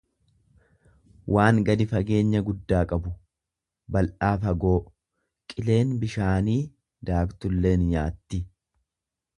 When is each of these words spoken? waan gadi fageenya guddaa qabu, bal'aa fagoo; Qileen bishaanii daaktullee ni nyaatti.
waan 1.35 1.59
gadi 1.67 1.85
fageenya 1.91 2.41
guddaa 2.47 2.81
qabu, 2.93 3.11
bal'aa 3.97 4.31
fagoo; 4.47 4.75
Qileen 5.53 5.93
bishaanii 6.05 6.59
daaktullee 7.11 7.77
ni 7.83 7.91
nyaatti. 7.95 8.45